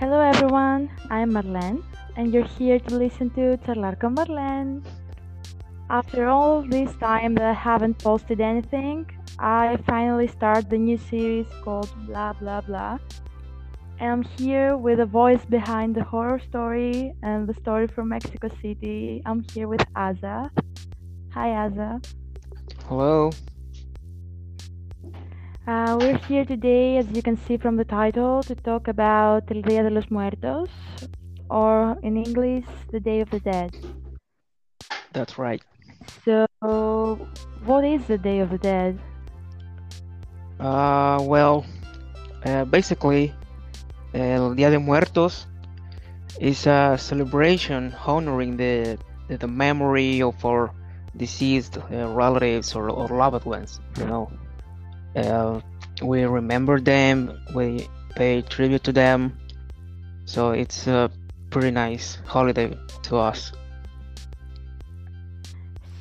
Hello 0.00 0.20
everyone, 0.20 0.88
I'm 1.10 1.32
Marlene, 1.32 1.82
and 2.14 2.32
you're 2.32 2.46
here 2.46 2.78
to 2.78 2.94
listen 2.94 3.30
to 3.30 3.56
Charlar 3.66 3.98
con 3.98 4.14
Marlene. 4.14 4.80
After 5.90 6.28
all 6.28 6.62
this 6.62 6.94
time 6.98 7.34
that 7.34 7.42
I 7.44 7.52
haven't 7.52 7.98
posted 7.98 8.40
anything, 8.40 9.10
I 9.40 9.76
finally 9.88 10.28
start 10.28 10.70
the 10.70 10.78
new 10.78 10.98
series 10.98 11.48
called 11.64 11.90
Blah 12.06 12.34
Blah 12.34 12.60
Blah. 12.60 12.98
And 13.98 14.12
I'm 14.12 14.22
here 14.22 14.76
with 14.76 14.98
the 14.98 15.06
voice 15.06 15.44
behind 15.44 15.96
the 15.96 16.04
horror 16.04 16.38
story 16.38 17.12
and 17.24 17.48
the 17.48 17.54
story 17.54 17.88
from 17.88 18.10
Mexico 18.10 18.50
City. 18.62 19.20
I'm 19.26 19.44
here 19.52 19.66
with 19.66 19.84
Aza. 19.96 20.48
Hi 21.34 21.48
Aza. 21.64 21.98
Hello. 22.86 23.32
Uh, 25.68 25.98
we're 26.00 26.16
here 26.24 26.46
today, 26.46 26.96
as 26.96 27.06
you 27.10 27.20
can 27.20 27.36
see 27.36 27.58
from 27.58 27.76
the 27.76 27.84
title, 27.84 28.42
to 28.42 28.54
talk 28.54 28.88
about 28.88 29.44
El 29.50 29.60
Día 29.60 29.82
de 29.82 29.90
los 29.90 30.10
Muertos, 30.10 30.70
or 31.50 31.94
in 32.02 32.16
English, 32.16 32.64
the 32.90 32.98
Day 32.98 33.20
of 33.20 33.28
the 33.28 33.38
Dead. 33.40 33.76
That's 35.12 35.36
right. 35.36 35.60
So, 36.24 36.46
what 37.66 37.84
is 37.84 38.06
the 38.06 38.16
Day 38.16 38.38
of 38.38 38.48
the 38.48 38.56
Dead? 38.56 38.98
Uh, 40.58 41.18
well, 41.20 41.66
uh, 42.46 42.64
basically, 42.64 43.34
El 44.14 44.54
Día 44.54 44.70
de 44.70 44.78
Muertos 44.78 45.46
is 46.40 46.66
a 46.66 46.96
celebration 46.98 47.94
honoring 48.06 48.56
the 48.56 48.96
the, 49.28 49.46
memory 49.46 50.22
of 50.22 50.42
our 50.46 50.72
deceased 51.14 51.76
uh, 51.76 52.08
relatives 52.08 52.74
or, 52.74 52.88
or 52.88 53.08
loved 53.08 53.44
ones. 53.44 53.80
You 53.98 54.06
know, 54.06 54.32
uh, 55.16 55.60
we 56.02 56.24
remember 56.24 56.80
them, 56.80 57.38
we 57.54 57.88
pay 58.14 58.42
tribute 58.42 58.84
to 58.84 58.92
them. 58.92 59.38
So 60.24 60.50
it's 60.50 60.86
a 60.86 61.10
pretty 61.50 61.70
nice 61.70 62.18
holiday 62.26 62.76
to 63.04 63.16
us. 63.16 63.52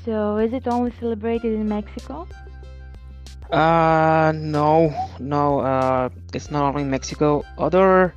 So, 0.06 0.38
is 0.38 0.54
it 0.54 0.68
only 0.68 0.92
celebrated 1.00 1.54
in 1.54 1.68
Mexico? 1.68 2.28
Uh, 3.52 4.32
no, 4.36 4.94
no, 5.20 5.60
uh, 5.60 6.10
it's 6.34 6.52
not 6.52 6.64
only 6.64 6.84
Mexico. 6.84 7.44
Other 7.58 8.14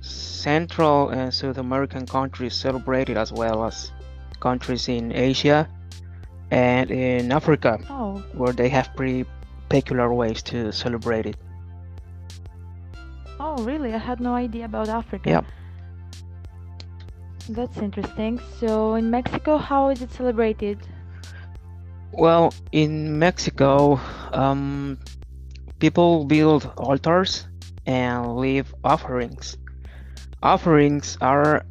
Central 0.00 1.10
and 1.10 1.32
South 1.32 1.58
American 1.58 2.06
countries 2.06 2.54
celebrate 2.54 3.08
it 3.08 3.16
as 3.16 3.32
well 3.32 3.64
as 3.64 3.92
countries 4.40 4.88
in 4.88 5.12
Asia 5.12 5.68
and 6.50 6.90
in 6.90 7.32
Africa, 7.32 7.78
Oh, 7.88 8.18
where 8.34 8.52
they 8.52 8.68
have 8.68 8.90
pretty 8.96 9.24
peculiar 9.72 10.12
ways 10.12 10.42
to 10.42 10.70
celebrate 10.70 11.26
it. 11.32 11.36
oh, 13.40 13.56
really? 13.64 13.94
I 13.94 13.98
had 13.98 14.20
no 14.20 14.34
idea 14.34 14.66
about 14.66 14.88
Africa. 14.88 15.30
Yeah. 15.30 15.44
That's 17.48 17.78
interesting. 17.78 18.38
So, 18.60 18.94
in 18.94 19.10
Mexico, 19.10 19.56
how 19.56 19.88
is 19.88 20.02
it 20.02 20.12
celebrated? 20.12 20.78
Well, 22.12 22.52
in 22.72 23.18
Mexico, 23.18 23.98
um, 24.32 24.98
people 25.78 26.26
build 26.26 26.70
altars 26.76 27.48
and 27.86 28.36
leave 28.36 28.74
offerings. 28.84 29.56
Offerings 30.42 31.16
are 31.20 31.64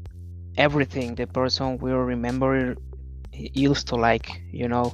everything 0.58 1.16
the 1.16 1.28
person 1.28 1.78
will 1.78 2.04
remember 2.14 2.76
used 3.32 3.88
to 3.90 3.96
like, 3.96 4.42
you 4.52 4.68
know, 4.68 4.94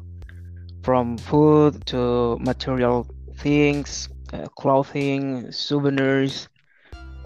from 0.88 1.18
food 1.18 1.86
to 1.86 2.38
material 2.40 3.06
things, 3.36 4.08
uh, 4.32 4.48
clothing, 4.62 5.52
souvenirs. 5.52 6.48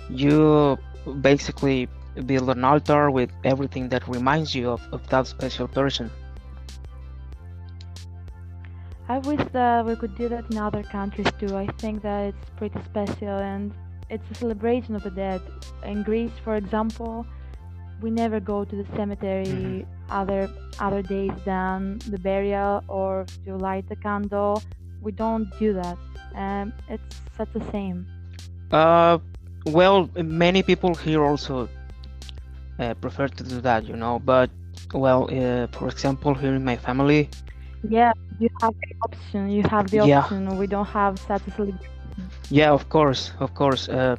You 0.10 0.80
basically 1.22 1.88
build 2.26 2.50
an 2.50 2.64
altar 2.64 3.12
with 3.12 3.30
everything 3.44 3.88
that 3.90 4.08
reminds 4.08 4.56
you 4.56 4.72
of, 4.72 4.82
of 4.92 5.08
that 5.10 5.28
special 5.28 5.68
person. 5.68 6.10
I 9.08 9.20
wish 9.20 9.46
that 9.54 9.86
we 9.86 9.96
could 9.96 10.18
do 10.18 10.28
that 10.30 10.50
in 10.50 10.58
other 10.58 10.82
countries 10.82 11.28
too. 11.40 11.56
I 11.56 11.68
think 11.78 12.02
that 12.02 12.34
it's 12.34 12.50
pretty 12.58 12.82
special 12.84 13.38
and 13.52 13.72
it's 14.10 14.26
a 14.32 14.36
celebration 14.44 14.96
of 14.96 15.04
the 15.04 15.12
dead. 15.12 15.40
In 15.84 16.02
Greece, 16.02 16.36
for 16.44 16.56
example, 16.56 17.28
we 18.02 18.12
never 18.12 18.40
go 18.40 18.66
to 18.66 18.76
the 18.76 18.86
cemetery 18.96 19.86
other 20.10 20.50
other 20.80 21.02
days 21.02 21.34
than 21.46 22.00
the 22.08 22.18
burial 22.20 22.84
or 22.88 23.26
to 23.46 23.56
light 23.58 23.88
the 23.90 23.96
candle. 23.96 24.64
We 25.02 25.12
don't 25.12 25.50
do 25.60 25.74
that. 25.74 25.98
Um, 26.36 26.74
it's 26.88 27.22
such 27.38 27.50
a 27.56 27.72
shame. 27.72 28.08
Uh, 28.72 29.20
well, 29.66 30.10
many 30.16 30.64
people 30.64 30.96
here 30.96 31.24
also 31.24 31.70
uh, 32.80 32.94
prefer 32.96 33.28
to 33.28 33.44
do 33.44 33.62
that, 33.62 33.86
you 33.86 33.96
know. 33.96 34.20
But 34.20 34.50
well, 34.94 35.30
uh, 35.32 35.68
for 35.68 35.88
example, 35.90 36.34
here 36.36 36.54
in 36.54 36.64
my 36.64 36.78
family, 36.78 37.30
Yeah, 37.84 38.12
you 38.40 38.48
have 38.62 38.74
the 38.82 38.96
option. 39.04 39.50
You 39.50 39.64
have 39.70 39.90
the 39.90 40.00
Yeah. 40.00 40.02
option. 40.02 40.58
We 40.58 40.68
don't 40.68 40.88
have 40.88 41.20
such 41.20 41.48
a 41.48 41.52
celebration. 41.52 42.32
yeah, 42.50 42.72
of 42.72 42.90
course, 42.90 43.32
of 43.40 43.54
course. 43.54 43.90
Uh, 43.90 44.16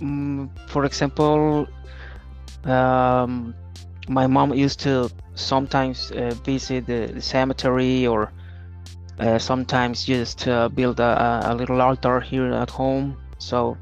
mm, 0.00 0.48
for 0.68 0.84
example, 0.84 1.66
um, 2.66 3.54
my 4.08 4.26
mom 4.26 4.54
used 4.54 4.80
to 4.80 5.10
sometimes 5.34 6.10
uh, 6.12 6.34
visit 6.44 6.86
the, 6.86 7.12
the 7.14 7.22
cemetery 7.22 8.06
or 8.06 8.32
uh, 9.18 9.38
sometimes 9.38 10.04
just 10.04 10.46
uh, 10.48 10.68
build 10.68 11.00
a, 11.00 11.42
a- 11.46 11.54
little 11.54 11.80
altar 11.80 12.20
here 12.20 12.52
at 12.52 12.70
home. 12.70 13.18
So 13.38 13.78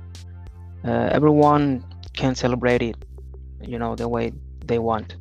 uh, 0.85 1.09
everyone 1.13 1.85
can 2.17 2.35
celebrate 2.35 2.83
it, 2.83 2.97
you 3.61 3.79
know, 3.79 3.95
the 3.97 4.09
way 4.09 4.33
they 4.65 4.79
want. 4.79 5.17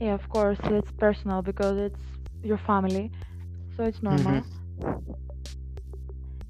Yeah, 0.00 0.14
of 0.14 0.28
course, 0.28 0.58
it's 0.64 0.90
personal 0.92 1.42
because 1.42 1.78
it's 1.78 2.00
your 2.42 2.58
family, 2.58 3.10
so 3.76 3.84
it's 3.84 4.02
normal. 4.02 4.44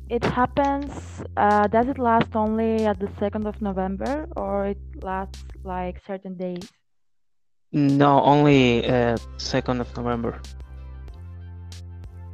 It 0.09 0.23
happens, 0.23 0.93
uh, 1.37 1.67
does 1.67 1.89
it 1.89 1.99
last 1.99 2.37
only 2.37 2.87
at 2.87 3.01
the 3.01 3.09
2nd 3.19 3.45
of 3.45 3.61
November 3.61 4.29
or 4.37 4.67
it 4.67 4.79
lasts 5.03 5.45
like 5.65 6.01
certain 6.07 6.37
days? 6.37 6.71
No, 7.73 8.23
only 8.23 8.87
uh, 8.87 9.17
2nd 9.39 9.81
of 9.81 9.97
November. 9.97 10.41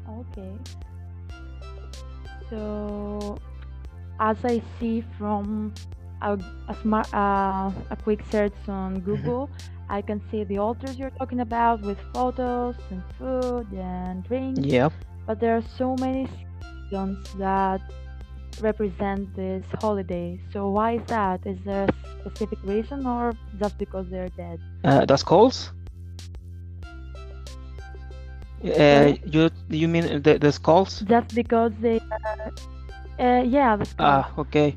Okay. 0.07 0.53
So, 2.51 3.39
as 4.21 4.37
I 4.45 4.61
see 4.79 5.03
from 5.17 5.73
a, 6.21 6.39
a 6.69 6.77
smart, 6.83 7.09
uh, 7.15 7.71
a 7.91 7.97
quick 8.03 8.21
search 8.31 8.53
on 8.69 9.01
Google, 9.01 9.49
I 9.89 10.03
can 10.03 10.21
see 10.31 10.45
the 10.45 10.59
altars 10.59 10.99
you're 10.99 11.17
talking 11.19 11.41
about 11.41 11.81
with 11.81 11.99
photos 12.13 12.77
and 12.91 13.03
food 13.19 13.67
and 13.73 14.23
drinks. 14.25 14.61
Yeah. 14.61 14.91
But 15.27 15.41
there 15.41 15.57
are 15.57 15.65
so 15.79 15.97
many 15.97 16.29
seasons 16.93 17.27
that 17.39 17.81
represent 18.61 19.35
this 19.35 19.65
holiday. 19.81 20.39
So 20.53 20.71
why 20.71 20.97
is 20.97 21.03
that? 21.07 21.41
Is 21.47 21.59
there 21.65 21.87
a 21.89 22.21
specific 22.21 22.59
reason 22.65 23.07
or 23.07 23.33
just 23.59 23.79
because 23.79 24.07
they're 24.11 24.29
dead? 24.31 24.61
Uh, 24.85 25.05
the 25.07 25.17
skulls? 25.17 25.73
Uh, 28.65 29.15
you 29.25 29.51
you 29.71 29.89
mean 29.89 30.23
the, 30.23 30.39
the 30.39 30.53
skulls? 30.53 31.01
Just 31.01 31.35
because 31.35 31.73
they 31.81 31.99
are, 31.99 32.53
uh, 33.19 33.43
yeah, 33.43 33.77
the 33.77 33.85
skull. 33.85 34.07
Ah, 34.07 34.33
okay. 34.39 34.77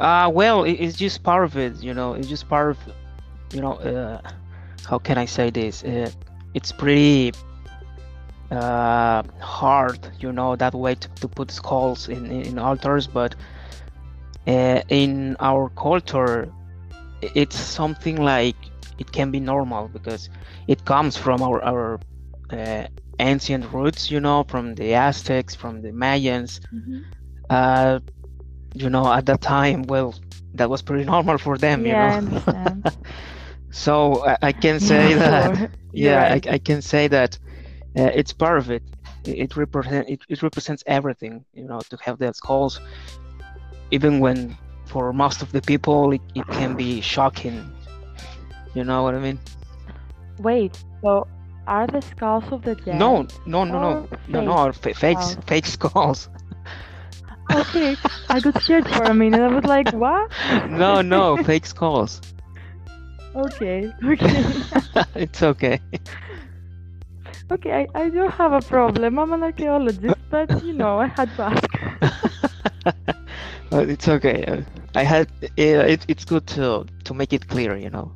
Uh, 0.00 0.30
well, 0.32 0.64
it, 0.64 0.72
it's 0.72 0.96
just 0.96 1.22
part 1.22 1.44
of 1.44 1.56
it, 1.56 1.82
you 1.82 1.94
know. 1.94 2.14
It's 2.14 2.28
just 2.28 2.48
part 2.48 2.70
of, 2.70 2.78
you 3.54 3.60
know, 3.62 3.72
uh, 3.72 4.20
how 4.86 4.98
can 4.98 5.16
I 5.16 5.24
say 5.24 5.50
this? 5.50 5.82
Uh, 5.82 6.10
it's 6.52 6.72
pretty 6.72 7.32
uh, 8.50 9.22
hard, 9.40 10.12
you 10.20 10.32
know, 10.32 10.56
that 10.56 10.74
way 10.74 10.94
to, 10.94 11.08
to 11.20 11.28
put 11.28 11.50
skulls 11.50 12.08
in, 12.08 12.30
in, 12.30 12.58
altars, 12.58 13.06
but 13.06 13.34
uh, 14.46 14.80
in 14.88 15.36
our 15.40 15.68
culture, 15.70 16.52
it's 17.22 17.56
something 17.58 18.16
like 18.20 18.56
it 18.98 19.10
can 19.12 19.30
be 19.30 19.40
normal 19.40 19.88
because 19.88 20.28
it 20.66 20.84
comes 20.84 21.16
from 21.16 21.42
our, 21.42 21.62
our 21.64 22.00
uh, 22.50 22.86
ancient 23.18 23.72
roots, 23.72 24.10
you 24.10 24.20
know, 24.20 24.44
from 24.48 24.74
the 24.74 24.94
Aztecs, 24.94 25.54
from 25.54 25.82
the 25.82 25.90
Mayans. 25.90 26.60
Mhm. 26.72 27.04
Uh, 27.48 28.00
you 28.74 28.88
know, 28.90 29.10
at 29.12 29.26
that 29.26 29.40
time, 29.40 29.82
well, 29.84 30.14
that 30.54 30.68
was 30.70 30.82
pretty 30.82 31.04
normal 31.14 31.38
for 31.38 31.56
them, 31.58 31.84
yeah, 31.84 31.86
you 31.86 31.94
know. 31.96 32.12
understand. 32.16 32.84
so 33.70 34.24
I, 34.26 34.36
I 34.42 34.52
can 34.52 34.80
say 34.80 35.14
Yeah, 35.14 35.14
that, 35.14 35.52
sure. 35.52 35.70
Yeah, 35.92 36.22
right. 36.22 36.40
I, 36.48 36.54
I 36.54 36.58
can 36.58 36.82
say 36.82 37.08
that 37.08 37.38
uh, 37.96 38.10
it's 38.14 38.32
part 38.32 38.58
of 38.58 38.70
it. 38.70 38.82
It, 39.24 39.38
it 39.38 39.56
represent 39.56 40.08
it, 40.08 40.20
it 40.28 40.42
represents 40.42 40.82
everything, 40.86 41.44
you 41.54 41.64
know, 41.64 41.80
to 41.90 41.96
have 42.02 42.18
that 42.18 42.36
skulls, 42.36 42.80
even 43.90 44.20
when 44.20 44.56
for 44.86 45.12
most 45.12 45.42
of 45.42 45.52
the 45.52 45.62
people 45.62 46.12
it, 46.12 46.20
it 46.34 46.46
can 46.48 46.74
be 46.74 47.00
shocking. 47.00 47.72
You 48.74 48.84
know 48.84 49.02
what 49.02 49.14
I 49.14 49.18
mean? 49.18 49.38
Wait, 50.38 50.78
so 51.02 51.26
are 51.66 51.86
the 51.86 52.02
skulls 52.02 52.44
of 52.52 52.62
the 52.62 52.74
dead? 52.74 52.98
No, 52.98 53.26
no, 53.46 53.64
no, 53.64 53.78
no, 53.78 53.90
or 53.90 54.08
no, 54.28 54.40
no, 54.40 54.72
fake 54.72 54.96
skulls? 54.96 55.38
fake 55.46 55.66
skulls. 55.78 56.28
Okay, 57.52 57.96
I 58.28 58.40
got 58.40 58.62
scared 58.62 58.88
for 58.88 59.04
a 59.04 59.14
minute. 59.14 59.40
I 59.40 59.48
was 59.48 59.64
like, 59.64 59.90
what? 59.92 60.30
No, 60.68 61.00
no, 61.00 61.36
fake 61.38 61.66
skulls. 61.66 62.20
Okay, 63.36 63.92
okay. 64.02 64.44
It's 65.14 65.42
okay. 65.42 65.78
Okay, 67.50 67.72
I, 67.94 68.00
I 68.02 68.08
don't 68.10 68.32
have 68.32 68.52
a 68.52 68.60
problem. 68.60 69.18
I'm 69.18 69.32
an 69.32 69.42
archaeologist, 69.42 70.16
but 70.30 70.50
you 70.62 70.72
know, 70.72 70.98
I 70.98 71.06
had 71.06 71.34
to 71.36 71.42
ask. 71.44 71.66
It's 73.72 74.08
okay. 74.08 74.64
I 74.94 75.02
had 75.02 75.28
it, 75.56 76.04
it's 76.08 76.24
good 76.24 76.46
to 76.48 76.86
to 77.04 77.14
make 77.14 77.32
it 77.32 77.48
clear, 77.48 77.76
you 77.76 77.90
know. 77.90 78.12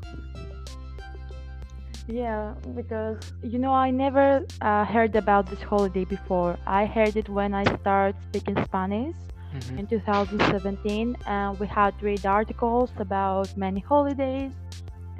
Yeah, 2.07 2.55
because 2.75 3.19
you 3.43 3.59
know, 3.59 3.73
I 3.73 3.91
never 3.91 4.43
uh, 4.61 4.85
heard 4.85 5.15
about 5.17 5.47
this 5.47 5.61
holiday 5.63 6.05
before. 6.05 6.57
I 6.67 6.87
heard 6.87 7.17
it 7.17 7.29
when 7.29 7.55
I 7.55 7.65
started 7.81 8.17
speaking 8.29 8.57
Spanish 8.65 9.17
Mhm. 9.53 9.79
in 9.79 9.87
2017, 9.87 11.17
and 11.27 11.59
we 11.59 11.67
had 11.67 11.95
read 12.03 12.27
articles 12.27 12.91
about 12.99 13.57
many 13.57 13.81
holidays, 13.81 14.53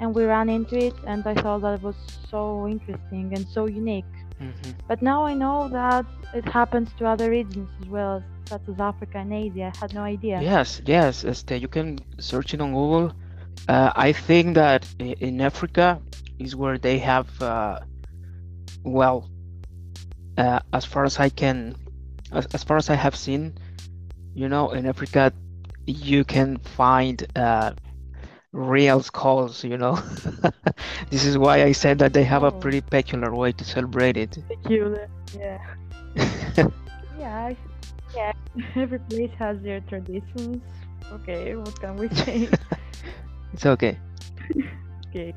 and 0.01 0.15
we 0.15 0.23
ran 0.25 0.49
into 0.49 0.77
it, 0.77 0.95
and 1.05 1.25
I 1.25 1.35
thought 1.35 1.61
that 1.61 1.75
it 1.79 1.83
was 1.83 1.95
so 2.29 2.67
interesting 2.67 3.25
and 3.35 3.47
so 3.47 3.67
unique. 3.67 4.13
Mhm. 4.41 4.73
But 4.89 5.01
now 5.01 5.19
I 5.31 5.33
know 5.43 5.69
that 5.69 6.05
it 6.33 6.45
happens 6.45 6.89
to 6.97 7.05
other 7.05 7.29
regions 7.29 7.69
as 7.81 7.87
well, 7.87 8.23
such 8.49 8.65
as 8.67 8.79
Africa 8.79 9.17
and 9.19 9.31
Asia. 9.33 9.71
I 9.73 9.77
had 9.77 9.93
no 9.93 10.03
idea. 10.03 10.41
Yes, 10.41 10.81
yes. 10.85 11.23
Este, 11.23 11.53
you 11.63 11.67
can 11.67 11.99
search 12.19 12.53
it 12.55 12.61
on 12.61 12.71
Google. 12.73 13.13
Uh, 13.69 13.91
I 13.95 14.11
think 14.13 14.55
that 14.55 14.81
in 14.99 15.41
Africa 15.41 16.01
is 16.39 16.55
where 16.55 16.77
they 16.77 16.97
have, 16.99 17.29
uh, 17.41 17.79
well, 18.83 19.29
uh, 20.37 20.59
as 20.73 20.85
far 20.85 21.03
as 21.05 21.19
I 21.19 21.29
can, 21.29 21.75
as, 22.31 22.45
as 22.57 22.63
far 22.63 22.77
as 22.77 22.89
I 22.89 22.95
have 22.95 23.15
seen, 23.15 23.53
you 24.33 24.47
know, 24.49 24.71
in 24.71 24.85
Africa, 24.87 25.31
you 25.85 26.23
can 26.23 26.57
find 26.57 27.17
uh, 27.35 27.71
real 28.53 29.01
skulls, 29.01 29.63
you 29.63 29.77
know. 29.77 29.99
This 31.09 31.25
is 31.25 31.37
why 31.37 31.63
I 31.63 31.71
said 31.73 31.99
that 31.99 32.13
they 32.13 32.23
have 32.23 32.43
a 32.43 32.51
Oh. 32.51 32.51
pretty 32.51 32.81
peculiar 32.81 33.33
way 33.33 33.51
to 33.53 33.63
celebrate 33.63 34.17
it. 34.17 34.37
Peculiar. 34.47 35.07
Yeah. 35.33 35.57
Yeah. 37.17 37.45
I, 37.45 37.57
yeah. 38.15 38.31
Every 38.75 38.99
place 38.99 39.31
has 39.39 39.61
their 39.61 39.81
traditions. 39.81 40.63
Okay, 41.11 41.55
what 41.55 41.79
can 41.79 41.97
we 41.97 42.09
say? 42.09 42.49
It's 43.53 43.65
okay. 43.65 43.97
okay. 45.09 45.33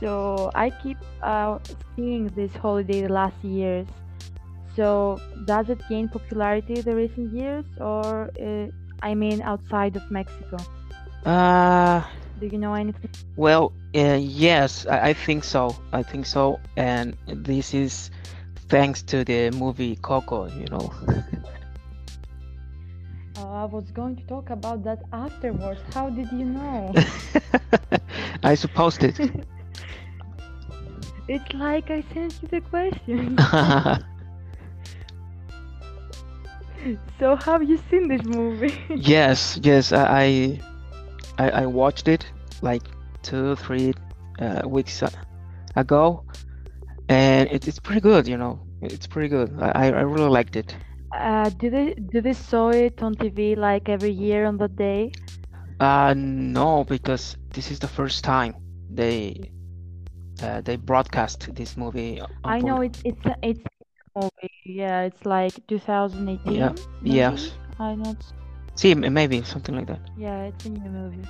So 0.00 0.50
I 0.54 0.70
keep 0.70 0.98
uh, 1.22 1.58
seeing 1.94 2.26
this 2.28 2.54
holiday 2.56 3.02
the 3.02 3.12
last 3.12 3.42
years. 3.44 3.88
So 4.74 5.22
does 5.44 5.68
it 5.70 5.80
gain 5.88 6.08
popularity 6.08 6.80
the 6.80 6.94
recent 6.94 7.32
years, 7.32 7.64
or 7.78 8.30
uh, 8.40 8.66
I 9.02 9.14
mean 9.14 9.42
outside 9.42 9.96
of 9.96 10.10
Mexico? 10.10 10.66
Uh, 11.24 12.02
Do 12.40 12.46
you 12.46 12.58
know 12.58 12.74
anything? 12.74 13.10
Well, 13.36 13.72
uh, 13.94 14.18
yes, 14.20 14.86
I, 14.86 15.10
I 15.10 15.12
think 15.12 15.44
so. 15.44 15.76
I 15.92 16.02
think 16.02 16.26
so. 16.26 16.58
And 16.76 17.16
this 17.26 17.74
is 17.74 18.10
thanks 18.68 19.02
to 19.02 19.24
the 19.24 19.50
movie 19.52 19.96
Coco, 19.96 20.48
you 20.48 20.66
know. 20.66 20.92
Oh, 23.38 23.50
I 23.50 23.64
was 23.64 23.90
going 23.90 24.16
to 24.16 24.22
talk 24.26 24.50
about 24.50 24.84
that 24.84 25.02
afterwards. 25.12 25.80
How 25.94 26.10
did 26.10 26.30
you 26.32 26.44
know? 26.44 26.92
I 28.42 28.54
supposed 28.54 29.02
it. 29.02 29.18
it's 31.28 31.52
like 31.54 31.90
I 31.90 32.02
sent 32.12 32.42
you 32.42 32.48
the 32.48 32.60
question. 32.60 33.38
so 37.18 37.36
have 37.36 37.62
you 37.62 37.78
seen 37.90 38.08
this 38.08 38.22
movie? 38.24 38.74
Yes, 38.94 39.58
yes, 39.62 39.92
I 39.92 40.04
I, 40.24 40.60
I 41.38 41.66
watched 41.66 42.08
it 42.08 42.26
like 42.60 42.82
two, 43.22 43.56
three 43.56 43.94
uh, 44.40 44.62
weeks 44.66 45.02
ago, 45.76 46.24
and 47.08 47.48
it, 47.50 47.68
it's 47.68 47.78
pretty 47.78 48.00
good, 48.00 48.28
you 48.28 48.36
know. 48.36 48.60
It's 48.82 49.06
pretty 49.06 49.28
good. 49.28 49.56
I, 49.60 49.86
I 49.88 50.02
really 50.02 50.28
liked 50.28 50.56
it. 50.56 50.74
Uh, 51.16 51.50
do 51.50 51.70
they 51.70 51.94
do 51.94 52.20
they 52.20 52.32
saw 52.32 52.70
it 52.70 53.02
on 53.02 53.14
TV 53.14 53.54
like 53.54 53.88
every 53.88 54.10
year 54.10 54.46
on 54.46 54.56
that 54.58 54.76
day? 54.76 55.12
Uh, 55.78 56.14
no, 56.16 56.84
because 56.84 57.36
this 57.50 57.70
is 57.70 57.78
the 57.78 57.88
first 57.88 58.24
time 58.24 58.54
they 58.90 59.50
uh, 60.42 60.60
they 60.62 60.76
broadcast 60.76 61.54
this 61.54 61.76
movie 61.76 62.20
on 62.20 62.28
I 62.44 62.60
know 62.60 62.80
it's 62.80 63.00
it's 63.04 63.24
a, 63.26 63.36
it's 63.42 63.60
movie. 64.16 64.30
Yeah, 64.64 65.02
it's 65.02 65.24
like 65.24 65.54
2018. 65.66 66.54
Yeah, 66.54 66.72
maybe? 67.02 67.14
yes. 67.14 67.52
I 67.78 67.94
not. 67.94 68.16
See, 68.74 68.94
maybe 68.94 69.42
something 69.42 69.76
like 69.76 69.86
that. 69.86 70.00
Yeah, 70.16 70.44
it's 70.44 70.64
a 70.64 70.70
new 70.70 70.90
movie. 70.90 71.28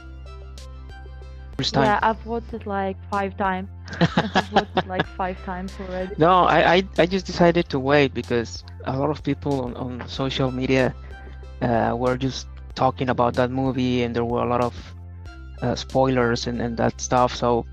First 1.59 1.75
Yeah. 1.75 1.99
I've 2.03 2.25
watched 2.25 2.55
it 2.55 2.67
like 2.67 2.97
five 3.11 3.37
times. 3.37 3.69
I've 4.01 4.53
watched 4.53 4.77
it 4.77 4.87
like 4.87 5.07
five 5.07 5.43
times 5.45 5.73
already. 5.81 6.15
No, 6.19 6.45
I, 6.45 6.75
I, 6.77 6.83
I 6.99 7.07
just 7.07 7.27
decided 7.27 7.69
to 7.71 7.79
wait 7.79 8.15
because 8.15 8.65
a 8.85 8.97
lot 8.97 9.11
of 9.11 9.23
people 9.23 9.61
on, 9.63 9.75
on 9.77 10.09
social 10.09 10.51
media 10.51 10.95
uh, 11.61 11.95
were 11.97 12.17
just 12.17 12.47
talking 12.75 13.11
about 13.11 13.35
that 13.35 13.51
movie 13.51 14.03
and 14.03 14.17
there 14.17 14.25
were 14.25 14.43
a 14.43 14.49
lot 14.49 14.61
of 14.63 14.75
uh, 15.61 15.75
spoilers 15.75 16.47
and, 16.47 16.61
and 16.63 16.77
that 16.79 17.01
stuff. 17.01 17.35
So 17.35 17.67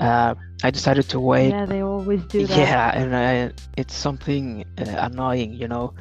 uh, 0.00 0.34
I 0.64 0.70
decided 0.70 1.08
to 1.10 1.20
wait. 1.20 1.50
Yeah, 1.50 1.66
they 1.66 1.82
always 1.82 2.24
do 2.24 2.46
that. 2.46 2.58
Yeah, 2.58 2.90
and 2.94 3.16
I, 3.16 3.52
it's 3.76 3.94
something 3.94 4.64
uh, 4.78 4.84
annoying, 4.98 5.54
you 5.54 5.68
know. 5.68 5.94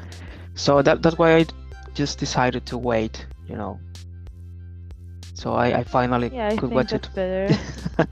So 0.56 0.82
that 0.82 1.02
that's 1.02 1.18
why 1.18 1.38
I 1.38 1.46
just 1.94 2.20
decided 2.20 2.66
to 2.68 2.78
wait, 2.78 3.26
you 3.48 3.56
know. 3.56 3.80
So 5.34 5.54
I, 5.54 5.80
I 5.80 5.84
finally 5.84 6.32
Yeah, 6.34 6.50
I 6.50 6.58
could 6.58 6.72
watch 6.72 6.94
it. 6.94 7.10
better. 7.16 7.58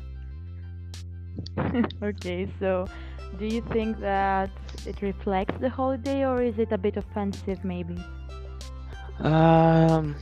Okay, 2.03 2.47
so 2.59 2.85
do 3.37 3.45
you 3.45 3.61
think 3.71 3.99
that 3.99 4.49
it 4.85 5.01
reflects 5.01 5.55
the 5.59 5.69
holiday 5.69 6.25
or 6.25 6.41
is 6.41 6.57
it 6.57 6.71
a 6.71 6.77
bit 6.77 6.97
offensive 6.97 7.63
maybe? 7.63 7.97
Um, 9.19 10.15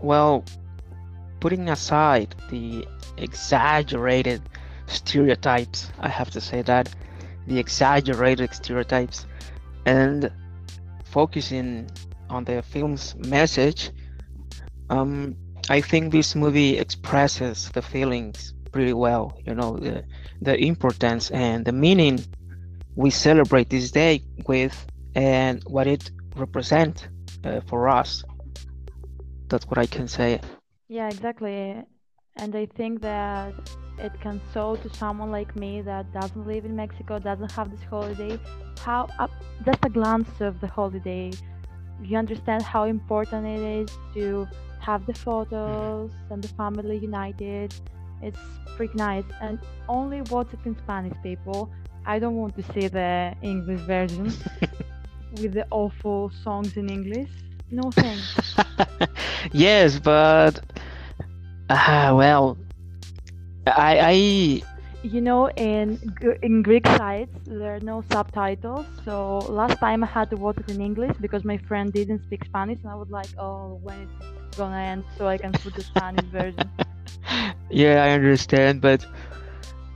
well, 0.00 0.44
putting 1.40 1.68
aside 1.68 2.34
the 2.50 2.86
exaggerated 3.16 4.42
stereotypes, 4.86 5.90
I 6.00 6.08
have 6.08 6.30
to 6.30 6.40
say 6.40 6.62
that 6.62 6.94
the 7.46 7.58
exaggerated 7.58 8.52
stereotypes 8.54 9.26
and 9.86 10.30
focusing 11.04 11.90
on 12.30 12.44
the 12.44 12.62
film's 12.62 13.14
message, 13.16 13.90
um, 14.88 15.36
I 15.68 15.80
think 15.80 16.12
this 16.12 16.34
movie 16.34 16.78
expresses 16.78 17.70
the 17.74 17.82
feelings 17.82 18.54
pretty 18.72 18.92
well, 18.92 19.38
you 19.46 19.54
know, 19.54 19.76
the, 19.76 20.04
the 20.40 20.56
importance 20.56 21.30
and 21.30 21.64
the 21.64 21.72
meaning 21.72 22.20
we 22.96 23.10
celebrate 23.10 23.70
this 23.70 23.90
day 23.90 24.22
with 24.46 24.86
and 25.14 25.62
what 25.64 25.86
it 25.86 26.10
represents 26.36 27.08
uh, 27.44 27.60
for 27.66 27.88
us. 27.88 28.24
That's 29.48 29.66
what 29.66 29.78
I 29.78 29.86
can 29.86 30.06
say. 30.08 30.40
Yeah, 30.88 31.08
exactly. 31.08 31.82
And 32.36 32.56
I 32.56 32.66
think 32.66 33.00
that 33.02 33.52
it 33.98 34.12
can 34.20 34.40
show 34.54 34.76
to 34.76 34.94
someone 34.94 35.30
like 35.30 35.54
me 35.56 35.82
that 35.82 36.12
doesn't 36.12 36.46
live 36.46 36.64
in 36.64 36.74
Mexico, 36.74 37.18
doesn't 37.18 37.52
have 37.52 37.70
this 37.70 37.82
holiday, 37.82 38.38
how 38.80 39.08
uh, 39.18 39.28
just 39.64 39.84
a 39.84 39.88
glance 39.88 40.40
of 40.40 40.60
the 40.60 40.66
holiday, 40.66 41.30
you 42.02 42.16
understand 42.16 42.62
how 42.62 42.84
important 42.84 43.46
it 43.46 43.60
is 43.60 43.98
to 44.14 44.48
have 44.80 45.06
the 45.06 45.14
photos 45.14 46.10
and 46.30 46.42
the 46.42 46.48
family 46.48 46.96
united. 46.98 47.74
It's 48.22 48.38
pretty 48.76 48.94
nice. 48.96 49.24
And 49.40 49.58
only 49.88 50.18
it 50.52 50.60
in 50.64 50.76
Spanish, 50.78 51.14
people. 51.22 51.70
I 52.06 52.18
don't 52.18 52.36
want 52.36 52.56
to 52.56 52.62
see 52.72 52.88
the 52.88 53.34
English 53.42 53.80
version 53.82 54.24
with 55.40 55.52
the 55.52 55.66
awful 55.70 56.30
songs 56.42 56.76
in 56.76 56.88
English. 56.88 57.30
No 57.70 57.90
thanks. 57.92 58.56
yes, 59.52 59.98
but 59.98 60.60
ah, 61.68 62.12
well, 62.14 62.58
I 63.66 63.98
I 63.98 64.62
You 65.02 65.20
know, 65.20 65.48
in 65.56 65.98
in 66.42 66.62
Greek 66.62 66.86
sites 66.86 67.34
there 67.46 67.74
are 67.76 67.80
no 67.80 68.02
subtitles. 68.12 68.86
So 69.04 69.38
last 69.48 69.78
time 69.80 70.02
I 70.04 70.06
had 70.06 70.30
to 70.30 70.36
watch 70.36 70.58
it 70.58 70.68
in 70.68 70.80
English 70.80 71.16
because 71.20 71.44
my 71.44 71.56
friend 71.58 71.92
didn't 71.92 72.22
speak 72.22 72.44
Spanish, 72.44 72.78
and 72.82 72.90
I 72.92 72.96
was 72.96 73.08
like, 73.10 73.30
"Oh, 73.38 73.78
when 73.82 74.00
it's 74.02 74.56
gonna 74.56 74.78
end 74.92 75.04
so 75.16 75.26
I 75.26 75.38
can 75.38 75.56
put 75.58 75.74
the 75.74 75.84
Spanish 75.84 76.26
version." 76.30 76.70
Yeah, 77.70 78.04
I 78.04 78.10
understand, 78.10 78.80
but 78.80 79.06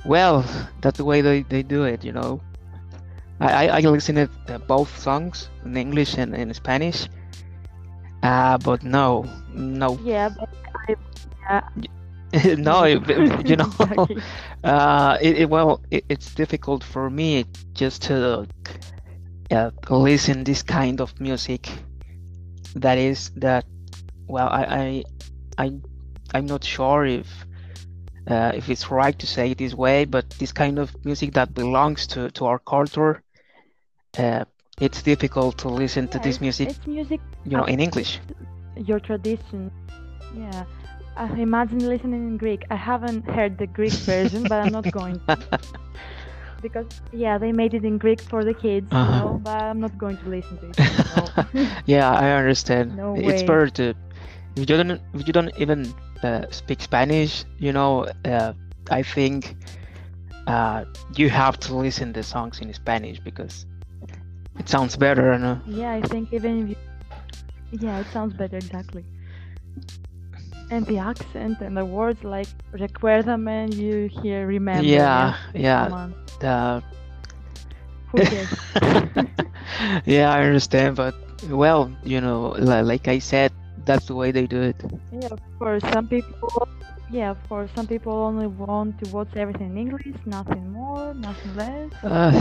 well, 0.04 0.44
that's 0.80 0.99
the 0.99 1.04
way 1.04 1.20
they, 1.20 1.42
they 1.42 1.62
do 1.62 1.84
it, 1.84 2.04
you 2.04 2.12
know. 2.12 2.40
I 3.40 3.66
I, 3.68 3.78
I 3.78 3.80
listen 3.80 4.16
to 4.16 4.28
uh, 4.49 4.58
both 4.58 4.96
songs 4.99 5.49
in 5.64 5.76
English 5.76 6.16
and 6.16 6.34
in 6.34 6.52
Spanish. 6.54 7.08
Ah, 8.23 8.56
but 8.62 8.82
no, 8.82 9.25
no, 9.52 9.99
Yeah, 9.99 10.28
but 10.28 10.49
I, 11.49 11.61
no, 12.58 12.84
it- 12.84 13.06
you 13.48 13.56
know. 13.56 13.64
Exactly. 13.64 14.22
Uh, 14.64 15.18
it, 15.20 15.40
it 15.40 15.50
well, 15.50 15.82
it, 15.90 16.06
it's 16.08 16.34
difficult 16.34 16.82
for 16.82 17.10
me 17.10 17.44
just 17.74 18.00
to 18.00 18.48
uh, 19.50 19.70
listen 19.90 20.42
this 20.42 20.62
kind 20.62 21.02
of 21.02 21.20
music 21.20 21.68
that 22.74 22.96
is 22.96 23.30
that 23.36 23.66
well 24.26 24.48
I 24.48 25.04
I, 25.58 25.64
I 25.66 25.72
I'm 26.32 26.46
not 26.46 26.64
sure 26.64 27.04
if 27.04 27.44
uh, 28.26 28.52
if 28.54 28.70
it's 28.70 28.90
right 28.90 29.18
to 29.18 29.26
say 29.26 29.50
it 29.50 29.58
this 29.58 29.74
way, 29.74 30.04
but 30.04 30.28
this 30.38 30.52
kind 30.52 30.78
of 30.78 30.94
music 31.04 31.34
that 31.34 31.54
belongs 31.54 32.06
to, 32.06 32.30
to 32.30 32.46
our 32.46 32.58
culture, 32.58 33.22
uh, 34.18 34.44
it's 34.80 35.02
difficult 35.02 35.58
to 35.58 35.68
listen 35.68 36.08
to 36.08 36.18
this 36.20 36.40
music, 36.40 36.70
it's 36.70 36.86
music 36.86 37.20
you 37.44 37.56
know, 37.56 37.64
in 37.64 37.80
English. 37.80 38.20
your 38.76 38.98
tradition. 38.98 39.70
Yeah. 40.34 40.64
I 41.16 41.26
imagine 41.40 41.78
listening 41.88 42.26
in 42.28 42.37
Greek. 42.37 42.64
I 42.71 42.76
haven't 42.76 43.28
heard 43.28 43.59
the 43.59 43.66
Greek 43.66 44.00
version, 44.00 44.47
but 44.47 44.59
I'm 44.61 44.73
not 44.73 44.90
going 44.90 45.21
to 45.28 45.44
because 46.61 46.87
yeah, 47.12 47.38
they 47.38 47.52
made 47.52 47.75
it 47.75 47.85
in 47.85 47.99
Greek 47.99 48.23
for 48.23 48.44
the 48.44 48.54
kids, 48.54 48.90
Uh-huh. 48.92 49.12
know, 49.12 49.38
but 49.42 49.50
I'm 49.50 49.80
not 49.80 49.97
going 49.99 50.18
to 50.18 50.28
listen 50.28 50.59
to 50.59 50.71
it. 50.71 50.76
No. 51.09 51.35
Yeah, 51.87 52.11
I 52.12 52.30
understand. 52.33 52.92
No 52.97 53.14
It's 53.14 53.42
way. 53.42 53.42
better 53.42 53.68
to 53.71 53.94
if 54.56 54.59
you 54.59 54.64
don't 54.66 54.90
if 55.14 55.26
you 55.26 55.33
don't 55.33 55.52
even 55.59 55.94
uh, 56.23 56.44
speak 56.50 56.80
Spanish, 56.83 57.44
you 57.59 57.73
know, 57.73 58.06
uh, 58.25 58.52
I 58.90 59.02
think 59.02 59.56
uh, 60.47 60.85
you 61.16 61.28
have 61.30 61.59
to 61.61 61.75
listen 61.76 62.12
the 62.12 62.23
songs 62.23 62.61
in 62.61 62.73
Spanish 62.75 63.18
because 63.21 63.66
it 64.59 64.68
sounds 64.68 64.97
better, 64.97 65.33
you 65.33 65.38
know. 65.38 65.61
Yeah, 65.64 65.92
I 65.92 66.02
think 66.02 66.33
even 66.33 66.62
if 66.62 66.68
you 66.71 66.76
Yeah, 67.73 67.99
it 68.00 68.11
sounds 68.11 68.35
better 68.35 68.56
exactly. 68.56 69.04
And 70.71 70.87
the 70.87 70.99
accent 70.99 71.61
and 71.61 71.76
the 71.76 71.85
words 71.85 72.25
like 72.25 72.49
recuérdame, 72.73 73.75
you 73.75 74.09
hear 74.09 74.47
remember. 74.47 74.88
Yeah, 74.88 75.37
Come 75.52 75.61
yeah. 75.62 75.88
The 76.40 76.83
yeah, 80.04 80.33
I 80.33 80.42
understand, 80.42 80.97
but 80.97 81.14
well, 81.49 81.90
you 82.04 82.21
know, 82.21 82.50
like 82.59 83.09
I 83.09 83.18
said, 83.18 83.52
that's 83.85 84.06
the 84.06 84.14
way 84.14 84.30
they 84.30 84.47
do 84.47 84.61
it. 84.62 84.76
Yeah, 85.12 85.28
for. 85.59 85.80
Some 85.80 86.09
people, 86.09 86.68
yeah, 87.11 87.35
for. 87.49 87.68
Some 87.75 87.87
people 87.87 88.12
only 88.12 88.47
want 88.47 88.99
to 89.02 89.11
watch 89.11 89.35
everything 89.37 89.73
in 89.73 89.78
English, 89.78 90.16
nothing 90.26 90.71
more, 90.71 91.14
nothing 91.14 91.54
less. 91.54 91.92
Uh, 92.02 92.33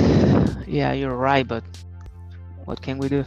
yeah, 0.68 0.94
you're 0.94 1.16
right, 1.16 1.48
but 1.48 1.64
what 2.66 2.82
can 2.82 2.98
we 2.98 3.10
do? 3.10 3.26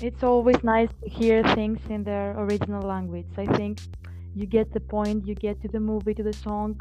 It's 0.00 0.22
always 0.22 0.62
nice 0.62 0.90
to 1.02 1.08
hear 1.08 1.42
things 1.54 1.80
in 1.88 2.04
their 2.04 2.38
original 2.38 2.82
language. 2.82 3.26
I 3.36 3.46
think 3.56 3.80
you 4.34 4.46
get 4.46 4.72
the 4.72 4.80
point, 4.80 5.26
you 5.26 5.34
get 5.34 5.60
to 5.62 5.68
the 5.68 5.80
movie, 5.80 6.14
to 6.14 6.22
the 6.22 6.32
song. 6.32 6.80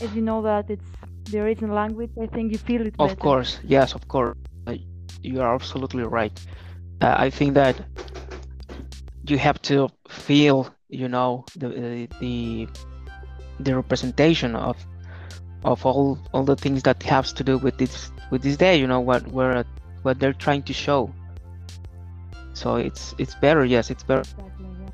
If 0.00 0.14
you 0.14 0.22
know 0.22 0.42
that 0.42 0.70
it's 0.70 0.90
the 1.30 1.40
original 1.40 1.74
language, 1.74 2.10
I 2.20 2.26
think 2.26 2.52
you 2.52 2.58
feel 2.58 2.82
it 2.86 2.94
Of 2.98 3.08
better. 3.08 3.16
course, 3.16 3.58
yes, 3.64 3.94
of 3.94 4.06
course. 4.08 4.36
Uh, 4.66 4.76
You 5.22 5.40
are 5.40 5.54
absolutely 5.54 6.04
right. 6.04 6.36
Uh, 7.00 7.14
I 7.26 7.30
think 7.30 7.54
that 7.54 7.76
you 9.26 9.38
have 9.38 9.60
to 9.62 9.88
feel, 10.08 10.68
you 10.88 11.08
know, 11.08 11.44
the 11.56 11.68
the 11.68 12.08
the, 12.20 12.68
the 13.60 13.74
representation 13.74 14.54
of 14.54 14.76
of 15.64 15.84
all 15.86 16.18
all 16.32 16.44
the 16.44 16.56
things 16.56 16.82
that 16.82 17.02
has 17.02 17.32
to 17.32 17.42
do 17.44 17.58
with 17.58 17.76
this 17.78 18.10
with 18.30 18.42
this 18.42 18.56
day. 18.56 18.76
You 18.78 18.86
know 18.86 19.00
what 19.00 19.26
where 19.28 19.64
what 20.02 20.18
they're 20.20 20.38
trying 20.46 20.62
to 20.64 20.72
show. 20.72 21.10
So 22.56 22.76
it's 22.76 23.14
it's 23.18 23.34
better. 23.36 23.64
Yes, 23.64 23.90
it's 23.90 24.02
better. 24.02 24.22
Exactly, 24.22 24.66
yeah. 24.80 24.90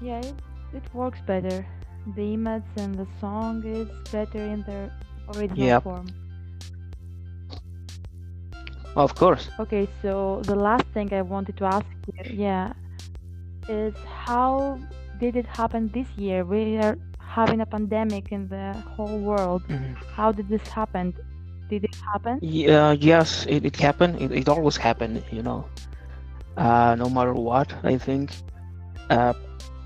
Yeah, 0.00 0.18
it, 0.20 0.34
it 0.72 0.94
works 0.94 1.20
better. 1.26 1.66
The 2.14 2.34
image 2.34 2.64
and 2.76 2.94
the 2.94 3.06
song 3.20 3.64
is 3.64 3.88
better 4.10 4.38
in 4.42 4.62
their 4.62 4.90
original 5.36 5.72
Yep. 5.72 5.82
form. 5.82 6.06
Of 8.96 9.14
course. 9.16 9.50
Okay, 9.58 9.88
so 10.02 10.40
the 10.44 10.54
last 10.56 10.84
thing 10.94 11.12
I 11.12 11.22
wanted 11.22 11.56
to 11.58 11.64
ask 11.64 11.86
you, 12.06 12.24
yeah, 12.32 12.72
is 13.68 13.94
how 14.04 14.78
did 15.18 15.36
it 15.36 15.46
happen 15.46 15.88
this 15.92 16.08
year? 16.16 16.44
We 16.44 16.76
are 16.78 16.98
having 17.18 17.60
a 17.60 17.66
pandemic 17.66 18.32
in 18.32 18.48
the 18.48 18.74
whole 18.94 19.18
world. 19.18 19.62
Mhm. 19.68 19.96
How 20.16 20.32
did 20.32 20.48
this 20.48 20.66
happen? 20.68 21.14
Did 21.68 21.84
it 21.84 21.96
happen? 22.12 22.40
Yeah, 22.40 22.92
yes, 22.92 23.46
it, 23.46 23.64
it 23.64 23.76
happened. 23.76 24.20
It, 24.20 24.32
it 24.32 24.48
always 24.48 24.76
happened, 24.76 25.22
you 25.30 25.42
know. 25.42 25.66
Uh, 26.56 26.94
no 26.98 27.08
matter 27.08 27.34
what, 27.34 27.72
I 27.84 27.98
think. 27.98 28.30
Uh, 29.10 29.32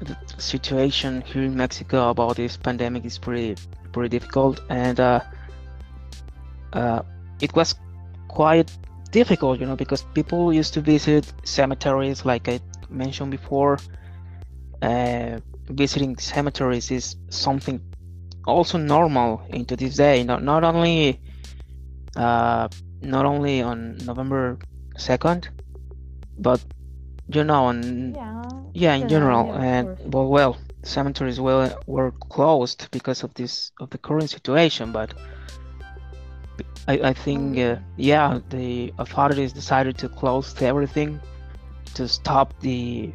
the 0.01 0.17
situation 0.39 1.23
here 1.23 1.43
in 1.43 1.57
Mexico 1.57 2.11
about 2.11 2.37
this 2.37 2.57
pandemic 2.57 3.05
is 3.05 3.19
pretty 3.19 3.57
pretty 3.93 4.09
difficult, 4.09 4.61
and 4.69 5.01
uh, 5.01 5.21
uh, 6.73 7.03
it 7.41 7.55
was 7.55 7.75
quite 8.29 8.71
difficult, 9.11 9.59
you 9.61 9.67
know, 9.67 9.77
because 9.77 10.05
people 10.15 10.53
used 10.53 10.75
to 10.75 10.81
visit 10.81 11.33
cemeteries, 11.45 12.25
like 12.25 12.49
I 12.49 12.61
mentioned 12.89 13.31
before. 13.31 13.79
Uh, 14.83 15.39
visiting 15.71 16.17
cemeteries 16.17 16.91
is 16.91 17.17
something 17.31 17.81
also 18.47 18.79
normal 18.79 19.43
into 19.51 19.77
this 19.77 19.97
day. 19.97 20.23
Not 20.25 20.43
not 20.43 20.65
only 20.65 21.21
uh, 22.19 22.69
not 23.03 23.25
only 23.27 23.63
on 23.63 23.97
November 24.05 24.59
2nd, 24.99 25.49
but 26.39 26.61
you 27.29 27.45
know, 27.45 27.65
on 27.67 28.15
Yeah, 28.15 28.43
yeah, 28.75 28.95
in 28.95 29.09
general, 29.09 29.45
general, 29.45 29.47
yeah, 29.47 29.63
and 29.63 29.89
well, 30.13 30.29
well, 30.29 30.57
cemeteries 30.85 31.41
were 31.41 31.73
were 31.87 32.13
closed 32.31 32.89
because 32.91 33.23
of 33.25 33.35
this 33.35 33.73
of 33.81 33.91
the 33.91 33.99
current 33.99 34.31
situation, 34.31 34.93
but 34.93 35.15
I 36.89 36.95
I 37.11 37.15
think 37.15 37.59
uh, 37.59 37.77
yeah, 37.97 38.41
the 38.51 38.93
authorities 38.99 39.53
decided 39.53 39.99
to 39.99 40.09
close 40.09 40.61
everything 40.63 41.21
to 41.95 42.09
stop 42.09 42.55
the 42.61 43.13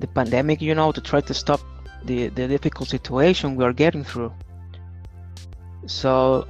the 0.00 0.08
pandemic, 0.08 0.60
you 0.62 0.74
know, 0.74 0.92
to 0.92 1.00
try 1.00 1.20
to 1.20 1.34
stop 1.34 1.60
the 2.04 2.28
the 2.28 2.48
difficult 2.48 2.88
situation 2.88 3.56
we 3.56 3.64
are 3.64 3.72
getting 3.74 4.04
through. 4.04 4.32
So 5.86 6.46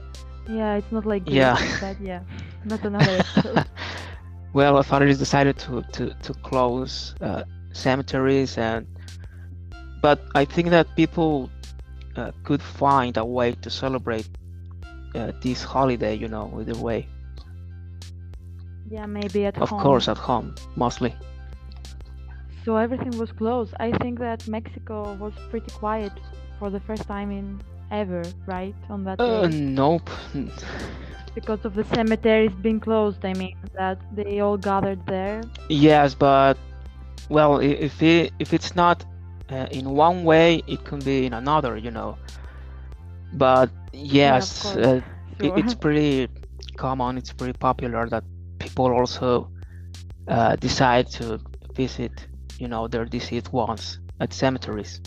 Yeah, 0.49 0.77
it's 0.77 0.91
not 0.93 1.07
like 1.07 1.25
Yeah. 1.27 1.57
But 1.79 2.01
yeah, 2.01 2.23
not 2.65 2.85
another 2.85 3.17
episode. 3.17 3.65
well, 4.53 4.79
authorities 4.79 5.19
decided 5.19 5.59
to 5.59 5.83
to 5.93 6.15
to 6.15 6.35
close 6.35 7.15
uh, 7.21 7.45
cemeteries 7.73 8.59
and 8.59 8.87
but 10.03 10.21
I 10.35 10.45
think 10.45 10.71
that 10.71 10.95
people 10.97 11.51
uh, 12.17 12.33
could 12.45 12.63
find 12.63 13.17
a 13.17 13.25
way 13.25 13.53
to 13.53 13.71
celebrate 13.71 14.29
uh, 15.15 15.33
this 15.41 15.63
holiday, 15.63 16.15
you 16.15 16.29
know, 16.29 16.53
either 16.61 16.77
way. 16.77 17.09
Yeah, 18.91 19.07
maybe 19.07 19.47
at 19.47 19.59
Of 19.59 19.71
home. 19.71 19.79
Of 19.79 19.83
course, 19.85 20.09
at 20.09 20.19
home, 20.19 20.55
mostly. 20.77 21.15
So 22.65 22.77
everything 22.77 23.17
was 23.19 23.33
closed. 23.33 23.75
I 23.81 23.93
think 23.93 24.19
that 24.19 24.47
Mexico 24.47 25.15
was 25.15 25.33
pretty 25.51 25.71
quiet 25.71 26.13
for 26.59 26.71
the 26.71 26.81
first 26.81 27.07
time 27.07 27.31
in 27.31 27.61
ever, 27.93 28.35
right? 28.47 28.77
On 28.91 29.05
that 29.05 29.25
Uh, 29.25 29.47
day. 29.47 29.53
nope. 29.53 30.11
Because 31.35 31.65
of 31.65 31.75
the 31.75 31.85
cemeteries 31.85 32.53
being 32.55 32.81
closed, 32.81 33.25
I 33.25 33.35
mean, 33.35 33.55
that 33.75 33.99
they 34.13 34.41
all 34.41 34.59
gathered 34.59 35.07
there. 35.07 35.43
Yes, 35.69 36.15
but 36.15 36.59
well, 37.29 37.59
if 37.59 38.03
it 38.03 38.33
if 38.39 38.53
it's 38.55 38.75
not 38.77 39.05
uh, 39.51 39.67
in 39.71 39.91
one 39.91 40.25
way, 40.25 40.63
it 40.67 40.85
can 40.85 41.01
be 41.01 41.27
in 41.27 41.35
another, 41.35 41.77
you 41.77 41.91
know. 41.91 42.19
But 43.33 43.71
yes, 43.93 44.75
course. 44.75 44.77
uh, 44.77 45.01
it, 45.41 45.53
it's 45.57 45.75
pretty 45.75 46.29
common, 46.77 47.19
it's 47.19 47.33
pretty 47.33 47.57
popular 47.59 48.09
that 48.09 48.25
people 48.59 48.87
also 48.93 49.51
uh, 50.29 50.57
decide 50.57 51.09
to 51.13 51.41
visit, 51.77 52.27
you 52.59 52.69
know, 52.69 52.89
their 52.89 53.05
deceased 53.05 53.53
ones 53.53 53.99
at 54.21 54.33
cemeteries. 54.33 55.01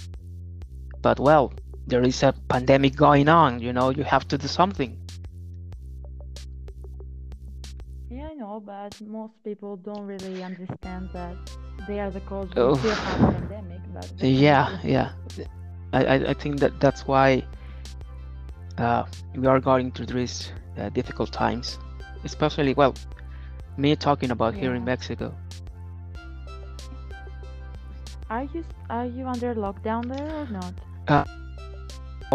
But 1.01 1.19
well, 1.19 1.53
there 1.87 2.03
is 2.03 2.23
a 2.23 2.33
pandemic 2.49 2.95
going 2.95 3.29
on, 3.29 3.59
you 3.59 3.73
know, 3.73 3.89
you 3.89 4.03
have 4.03 4.27
to 4.29 4.37
do 4.37 4.47
something. 4.47 4.97
Yeah, 8.09 8.29
I 8.31 8.33
know, 8.33 8.59
but 8.65 8.99
most 9.01 9.33
people 9.43 9.77
don't 9.77 10.05
really 10.05 10.43
understand 10.43 11.09
that 11.13 11.35
they 11.87 11.99
are 11.99 12.09
the 12.09 12.21
cause. 12.21 12.49
of 12.55 12.57
Oh. 12.57 12.91
a 12.91 13.31
pandemic, 13.31 13.81
but 13.93 14.11
Yeah, 14.19 14.79
yeah. 14.83 15.11
I, 15.93 16.31
I, 16.31 16.33
think 16.33 16.59
that 16.59 16.79
that's 16.79 17.07
why 17.07 17.43
uh, 18.77 19.03
we 19.35 19.47
are 19.47 19.59
going 19.59 19.91
through 19.91 20.07
these 20.07 20.51
uh, 20.77 20.89
difficult 20.89 21.31
times, 21.31 21.79
especially, 22.23 22.73
well, 22.73 22.93
me 23.77 23.95
talking 23.95 24.31
about 24.31 24.53
here 24.55 24.75
in 24.75 24.83
Mexico. 24.83 25.33
Are 28.29 28.43
you 28.53 28.63
are 28.89 29.05
you 29.05 29.27
under 29.27 29.53
lockdown 29.53 30.07
there 30.07 30.31
or 30.35 30.47
not? 30.47 30.73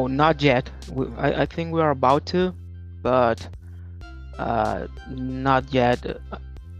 Oh, 0.00 0.06
not 0.06 0.40
yet. 0.40 0.70
We, 0.90 1.08
I, 1.18 1.42
I 1.42 1.46
think 1.46 1.74
we 1.74 1.80
are 1.82 1.90
about 1.90 2.24
to, 2.32 2.54
but 3.02 3.46
uh, 4.38 4.86
not 5.10 5.74
yet. 5.74 5.98
Uh, 6.06 6.38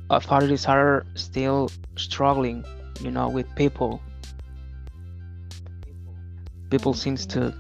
Authorities 0.09 0.67
are 0.67 1.05
still 1.15 1.71
struggling, 1.97 2.65
you 3.01 3.11
know, 3.13 3.29
with 3.29 3.47
people. 3.55 4.01
People 6.71 6.95
seems 6.95 7.27
to 7.27 7.55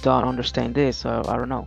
don't 0.00 0.24
understand 0.24 0.74
this. 0.76 0.96
So 0.98 1.22
I 1.28 1.36
don't 1.36 1.48
know. 1.50 1.66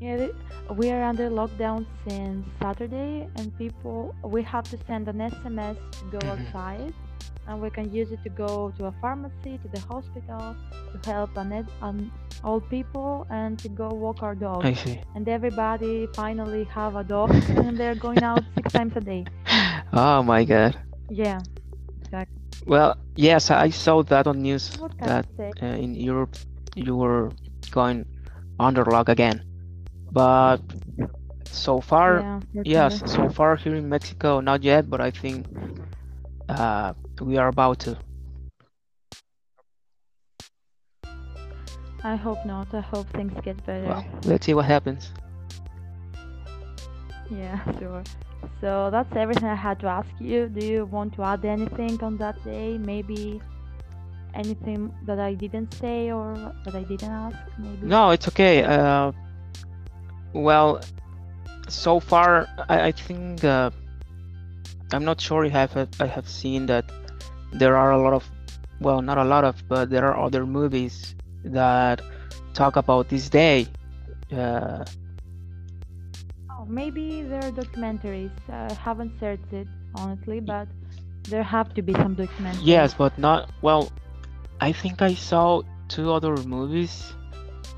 Yeah, 0.00 0.28
we 0.76 0.90
are 0.90 1.02
under 1.02 1.30
lockdown 1.30 1.86
since 2.06 2.46
Saturday, 2.60 3.26
and 3.36 3.56
people 3.58 4.14
we 4.22 4.42
have 4.42 4.64
to 4.70 4.78
send 4.86 5.08
an 5.08 5.18
SMS 5.18 5.76
to 5.98 6.04
go 6.12 6.18
Mhm. 6.18 6.30
outside, 6.32 6.92
and 7.46 7.60
we 7.60 7.70
can 7.70 7.92
use 7.92 8.10
it 8.10 8.22
to 8.22 8.30
go 8.30 8.72
to 8.78 8.86
a 8.86 8.92
pharmacy, 9.00 9.58
to 9.58 9.68
the 9.72 9.80
hospital, 9.80 10.56
to 10.92 11.10
help 11.10 11.36
an, 11.36 11.52
ed- 11.52 11.70
an 11.82 12.10
old 12.42 12.68
people, 12.70 13.26
and 13.30 13.58
to 13.58 13.68
go 13.68 13.88
walk 13.88 14.22
our 14.22 14.34
dogs. 14.34 14.64
I 14.64 14.72
see. 14.74 15.00
And 15.14 15.28
everybody 15.28 16.06
finally 16.14 16.64
have 16.64 16.96
a 16.96 17.04
dog, 17.04 17.30
and 17.48 17.76
they're 17.76 17.94
going 17.94 18.22
out 18.22 18.42
six 18.54 18.72
times 18.72 18.92
a 18.96 19.00
day. 19.00 19.24
Oh 19.92 20.22
my 20.22 20.44
God. 20.44 20.76
Yeah, 21.10 21.40
exactly. 22.02 22.40
Well, 22.66 22.96
yes, 23.16 23.50
I 23.50 23.70
saw 23.70 24.02
that 24.04 24.26
on 24.26 24.42
news 24.42 24.70
that 25.00 25.26
uh, 25.62 25.66
in 25.66 25.94
Europe 25.94 26.36
you 26.74 26.96
were 26.96 27.30
going 27.70 28.06
under 28.58 28.84
lock 28.84 29.08
again. 29.08 29.42
But 30.10 30.60
so 31.46 31.80
far, 31.80 32.20
Yeah, 32.20 32.40
yes, 32.64 33.02
so 33.06 33.28
far 33.28 33.56
here 33.56 33.74
in 33.74 33.88
Mexico, 33.88 34.40
not 34.40 34.62
yet, 34.62 34.88
but 34.88 35.00
I 35.00 35.10
think 35.10 35.46
uh, 36.48 36.94
we 37.20 37.36
are 37.36 37.48
about 37.48 37.78
to. 37.80 37.96
I 42.02 42.16
hope 42.16 42.44
not. 42.44 42.74
I 42.74 42.80
hope 42.80 43.08
things 43.10 43.32
get 43.42 43.64
better. 43.64 43.88
Well, 43.88 44.04
let's 44.24 44.44
see 44.44 44.52
what 44.54 44.66
happens. 44.66 45.10
Yeah, 47.30 47.58
sure. 47.78 48.04
So 48.60 48.90
that's 48.90 49.14
everything 49.16 49.48
I 49.48 49.54
had 49.54 49.80
to 49.80 49.86
ask 49.86 50.08
you. 50.20 50.48
Do 50.48 50.66
you 50.66 50.84
want 50.84 51.14
to 51.14 51.22
add 51.22 51.44
anything 51.44 52.02
on 52.02 52.18
that 52.18 52.42
day? 52.44 52.76
Maybe 52.76 53.40
anything 54.34 54.92
that 55.06 55.18
I 55.18 55.34
didn't 55.34 55.72
say 55.74 56.10
or 56.10 56.34
that 56.64 56.74
I 56.74 56.82
didn't 56.82 57.10
ask? 57.10 57.38
Maybe. 57.58 57.86
No, 57.86 58.10
it's 58.10 58.28
okay. 58.28 58.62
Uh, 58.64 59.12
well, 60.34 60.80
so 61.68 62.00
far, 62.00 62.46
I, 62.68 62.88
I 62.88 62.92
think 62.92 63.44
uh, 63.44 63.70
I'm 64.92 65.04
not 65.04 65.20
sure 65.20 65.44
if 65.44 65.54
I 65.54 65.58
have 65.58 65.88
I 66.00 66.06
have 66.06 66.28
seen 66.28 66.66
that 66.66 66.84
there 67.54 67.76
are 67.76 67.92
a 67.92 67.98
lot 68.02 68.12
of, 68.14 68.30
well, 68.80 69.02
not 69.02 69.18
a 69.18 69.24
lot 69.24 69.44
of, 69.44 69.62
but 69.68 69.90
there 69.90 70.04
are 70.06 70.18
other 70.18 70.46
movies 70.46 71.14
that 71.44 72.00
talk 72.54 72.76
about 72.76 73.08
this 73.08 73.28
day. 73.30 73.66
Uh, 74.32 74.84
Oh, 76.50 76.64
maybe 76.66 77.22
there 77.22 77.44
are 77.44 77.52
documentaries. 77.52 78.32
I 78.48 78.72
haven't 78.74 79.18
searched 79.18 79.52
it 79.52 79.68
honestly, 79.94 80.40
but 80.40 80.68
there 81.28 81.42
have 81.42 81.74
to 81.74 81.82
be 81.82 81.94
some 81.94 82.16
documentaries. 82.16 82.64
yes, 82.64 82.94
but 82.94 83.16
not 83.18 83.50
well. 83.62 83.92
I 84.60 84.72
think 84.72 85.02
I 85.02 85.14
saw 85.14 85.62
two 85.88 86.12
other 86.12 86.36
movies 86.44 87.14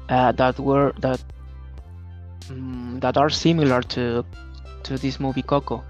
uh, 0.09 0.33
that 0.33 0.59
were 0.59 0.93
that 1.01 1.23
mm, 2.49 3.01
that 3.01 3.17
are 3.17 3.31
similar 3.31 3.83
to 3.83 4.25
to 4.85 4.99
this 4.99 5.19
movie 5.21 5.43
Coco, 5.43 5.85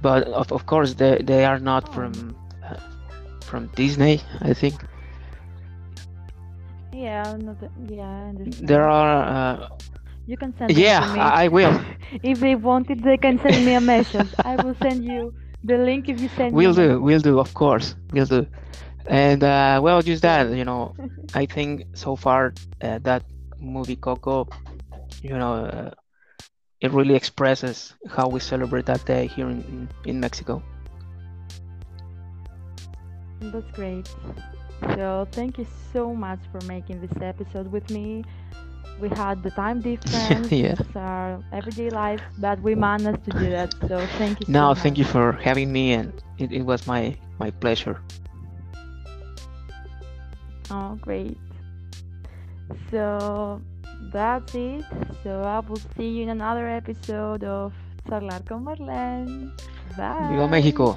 but 0.00 0.26
of, 0.28 0.52
of 0.52 0.66
course 0.66 0.94
they 0.94 1.18
they 1.22 1.44
are 1.44 1.58
not 1.58 1.88
Oh. 1.88 1.92
from 1.92 2.36
from 3.50 3.66
Disney. 3.74 4.20
I 4.40 4.54
think 4.54 4.74
Yeah, 6.92 7.36
no, 7.40 7.54
th- 7.54 7.72
yeah, 7.88 8.08
I 8.08 8.28
understand. 8.30 8.68
there 8.68 8.88
are. 8.88 9.16
Uh, 9.36 9.68
You 10.26 10.36
can 10.36 10.52
send 10.58 10.70
yeah. 10.76 11.00
I, 11.18 11.48
will. 11.48 11.74
If 12.22 12.40
they 12.40 12.54
want 12.54 12.90
it, 12.90 13.02
they 13.02 13.16
can 13.16 13.38
send 13.38 13.64
me 13.66 13.74
a 13.74 13.80
message. 13.80 14.30
I 14.44 14.56
will 14.62 14.76
send 14.86 15.04
you 15.04 15.32
the 15.64 15.76
link 15.78 16.08
if 16.08 16.20
you 16.20 16.28
send. 16.36 16.54
We'll 16.54 16.74
do. 16.74 17.00
We'll 17.00 17.20
do. 17.30 17.38
Of 17.38 17.52
course, 17.54 17.94
we'll 18.12 18.26
do. 18.26 18.46
And 19.06 19.42
uh, 19.42 19.80
well, 19.82 20.02
just 20.02 20.22
that. 20.22 20.50
You 20.60 20.64
know, 20.64 20.94
I 21.34 21.46
think 21.46 21.86
so 21.94 22.16
far 22.16 22.54
uh, 22.82 22.98
that 23.08 23.22
movie 23.60 23.96
Coco, 23.96 24.48
you 25.22 25.36
know, 25.38 25.54
uh, 25.64 25.90
it 26.80 26.90
really 26.92 27.14
expresses 27.14 27.94
how 28.08 28.28
we 28.28 28.40
celebrate 28.40 28.86
that 28.86 29.04
day 29.04 29.26
here 29.26 29.48
in, 29.48 29.88
in 30.04 30.20
Mexico. 30.20 30.62
That's 33.40 33.70
great. 33.72 34.08
So 34.94 35.26
thank 35.32 35.58
you 35.58 35.66
so 35.92 36.14
much 36.14 36.40
for 36.50 36.60
making 36.66 37.00
this 37.00 37.12
episode 37.20 37.70
with 37.70 37.90
me. 37.90 38.24
We 38.98 39.08
had 39.08 39.42
the 39.42 39.50
time 39.50 39.80
difference, 39.82 40.52
Yeah. 40.52 40.76
it's 40.78 40.94
our 40.96 41.42
everyday 41.52 41.90
life, 41.90 42.22
but 42.38 42.60
we 42.60 42.74
managed 42.74 43.24
to 43.24 43.32
do 43.32 43.50
that. 43.50 43.74
So 43.88 44.08
thank 44.18 44.40
you 44.40 44.46
so 44.46 44.60
No, 44.60 44.74
much. 44.74 44.78
thank 44.78 44.98
you 44.98 45.04
for 45.04 45.32
having 45.32 45.72
me, 45.72 45.92
and 45.92 46.12
it, 46.38 46.52
it 46.52 46.62
was 46.62 46.86
my 46.86 47.16
my 47.38 47.50
pleasure. 47.50 48.00
Oh, 50.70 50.96
great. 51.00 51.38
So 52.90 53.60
that's 54.12 54.54
it. 54.54 54.84
So 55.22 55.42
I 55.42 55.60
will 55.60 55.80
see 55.96 56.08
you 56.08 56.22
in 56.24 56.28
another 56.30 56.68
episode 56.68 57.44
of 57.44 57.72
Charlar 58.08 58.44
con 58.46 58.64
Marlene. 58.64 59.52
Bye. 59.96 60.28
Viva 60.28 60.48
México! 60.48 60.96